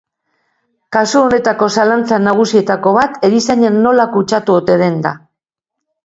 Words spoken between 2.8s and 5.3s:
bat erizaina nola kutsatu ote den da.